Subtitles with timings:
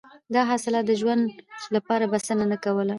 [0.33, 1.23] دا حاصلات د ژوند
[1.75, 2.89] لپاره بسنه نه کوله.